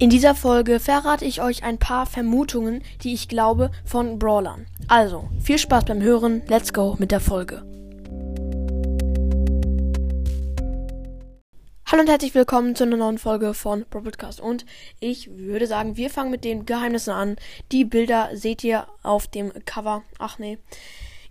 [0.00, 4.68] In dieser Folge verrate ich euch ein paar Vermutungen, die ich glaube, von Brawlern.
[4.86, 7.64] Also, viel Spaß beim Hören, let's go mit der Folge.
[11.84, 14.40] Hallo und herzlich willkommen zu einer neuen Folge von Pro Podcast.
[14.40, 14.64] Und
[15.00, 17.34] ich würde sagen, wir fangen mit den Geheimnissen an.
[17.72, 20.04] Die Bilder seht ihr auf dem Cover.
[20.20, 20.58] Ach nee.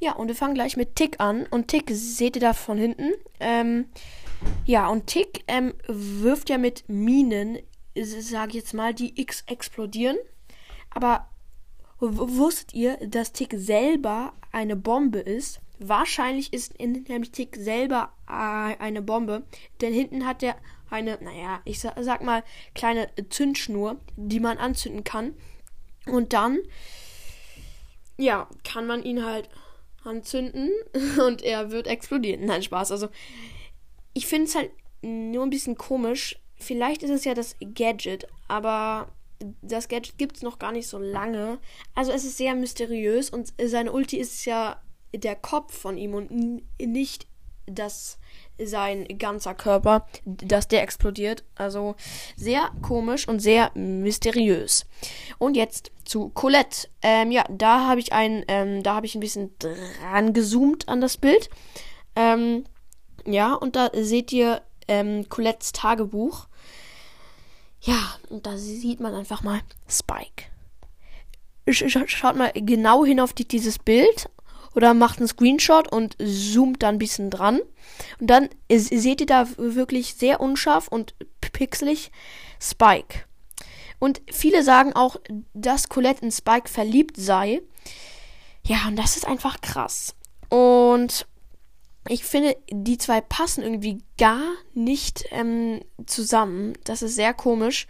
[0.02, 1.46] Ja, und wir fangen gleich mit Tick an.
[1.46, 3.14] Und Tick seht ihr da von hinten.
[3.40, 3.86] Ähm,
[4.66, 7.60] ja, und Tick ähm, wirft ja mit Minen
[8.06, 10.18] sage jetzt mal, die X explodieren.
[10.90, 11.30] Aber
[12.00, 15.62] wusstet ihr, dass Tick selber eine Bombe ist?
[15.80, 19.44] Wahrscheinlich ist nämlich Tick selber eine Bombe,
[19.82, 20.56] denn hinten hat er
[20.90, 22.44] eine, naja, ich sag mal,
[22.74, 25.34] kleine Zündschnur, die man anzünden kann.
[26.06, 26.60] Und dann,
[28.18, 29.50] ja, kann man ihn halt
[30.04, 30.72] anzünden
[31.26, 32.46] und er wird explodieren.
[32.46, 32.92] Nein, Spaß.
[32.92, 33.10] Also,
[34.14, 34.72] ich finde es halt
[35.02, 39.10] nur ein bisschen komisch, Vielleicht ist es ja das Gadget, aber
[39.62, 41.60] das Gadget gibt es noch gar nicht so lange.
[41.94, 44.82] Also es ist sehr mysteriös und seine Ulti ist ja
[45.14, 46.32] der Kopf von ihm und
[46.80, 47.28] nicht
[47.68, 48.18] das
[48.60, 51.44] sein ganzer Körper, dass der explodiert.
[51.56, 51.96] Also
[52.36, 54.86] sehr komisch und sehr mysteriös.
[55.38, 56.88] Und jetzt zu Colette.
[57.02, 61.02] Ähm, ja, da habe ich ein, ähm, da habe ich ein bisschen dran gezoomt an
[61.02, 61.50] das Bild.
[62.16, 62.64] Ähm,
[63.26, 66.48] ja, und da seht ihr ähm, Colettes Tagebuch.
[67.82, 70.46] Ja, und da sieht man einfach mal Spike.
[71.70, 74.30] Schaut mal genau hin auf die, dieses Bild
[74.74, 77.60] oder macht einen Screenshot und zoomt dann ein bisschen dran.
[78.20, 82.12] Und dann seht ihr da wirklich sehr unscharf und pixelig
[82.62, 83.26] Spike.
[84.00, 85.18] Und viele sagen auch,
[85.54, 87.62] dass Colette in Spike verliebt sei.
[88.64, 90.16] Ja, und das ist einfach krass.
[90.50, 91.26] Und
[92.10, 96.74] ich finde, die zwei passen irgendwie gar nicht ähm, zusammen.
[96.84, 97.88] Das ist sehr komisch.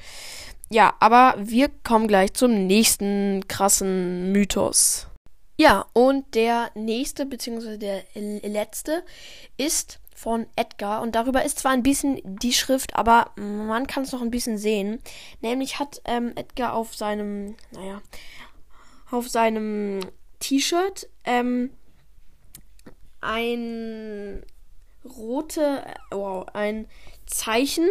[0.69, 5.07] Ja, aber wir kommen gleich zum nächsten krassen Mythos.
[5.57, 9.03] Ja, und der nächste, beziehungsweise der letzte,
[9.57, 11.01] ist von Edgar.
[11.01, 14.57] Und darüber ist zwar ein bisschen die Schrift, aber man kann es noch ein bisschen
[14.57, 14.99] sehen.
[15.41, 18.01] Nämlich hat ähm, Edgar auf seinem, naja,
[19.09, 19.99] auf seinem
[20.39, 21.71] T-Shirt ähm,
[23.21, 24.43] ein
[25.05, 26.87] rote, wow, ein
[27.25, 27.87] Zeichen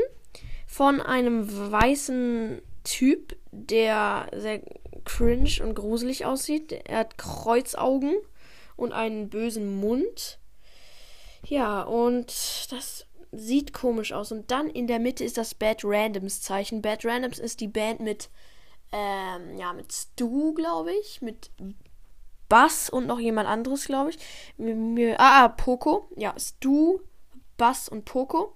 [0.67, 4.61] von einem weißen Typ, der sehr
[5.05, 6.73] cringe und gruselig aussieht.
[6.73, 8.17] Er hat Kreuzaugen
[8.77, 10.39] und einen bösen Mund.
[11.45, 12.27] Ja, und
[12.71, 14.33] das sieht komisch aus.
[14.33, 16.83] Und dann in der Mitte ist das Bad Randoms Zeichen.
[16.83, 18.29] Bad Randoms ist die Band mit,
[18.93, 21.51] ähm, ja, mit Stu, glaube ich, mit
[22.49, 24.19] Bass und noch jemand anderes, glaube ich.
[25.19, 26.09] Ah, ah, Poco.
[26.17, 27.01] Ja, Stu,
[27.57, 28.55] Bass und Poco.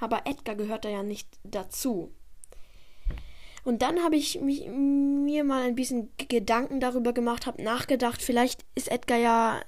[0.00, 2.12] Aber Edgar gehört da ja nicht dazu.
[3.64, 8.62] Und dann habe ich mich, mir mal ein bisschen Gedanken darüber gemacht, habe nachgedacht, vielleicht
[8.74, 9.62] ist Edgar ja,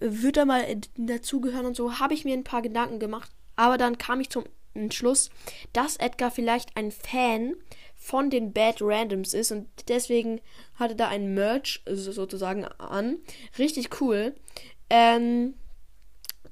[0.00, 0.62] wird er mal
[0.98, 3.30] dazugehören und so, habe ich mir ein paar Gedanken gemacht.
[3.56, 4.44] Aber dann kam ich zum
[4.74, 5.30] Entschluss,
[5.72, 7.54] dass Edgar vielleicht ein Fan
[7.94, 10.40] von den Bad Randoms ist und deswegen
[10.74, 13.18] hatte da ein Merch sozusagen an.
[13.58, 14.34] Richtig cool.
[14.90, 15.54] Ähm,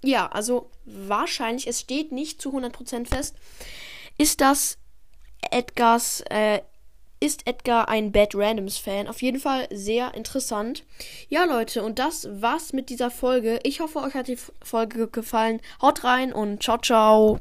[0.03, 3.37] ja, also wahrscheinlich, es steht nicht zu 100% fest,
[4.19, 4.79] ist das
[5.51, 6.61] Edgars, äh,
[7.21, 9.07] ist Edgar ein Bad Randoms Fan?
[9.07, 10.85] Auf jeden Fall sehr interessant.
[11.29, 13.61] Ja, Leute, und das war's mit dieser Folge.
[13.63, 15.61] Ich hoffe, euch hat die Folge gefallen.
[15.81, 17.39] Haut rein und ciao, ciao.